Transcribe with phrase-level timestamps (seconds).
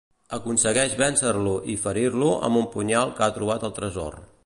[0.37, 4.23] Aconsegueix vèncer-lo i ferir-lo amb un punyal que ha trobat al tresor.